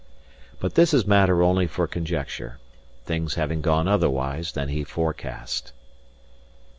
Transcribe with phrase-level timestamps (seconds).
[0.59, 2.57] But this is matter only for conjecture,
[3.05, 5.73] things having gone otherwise than he forecast.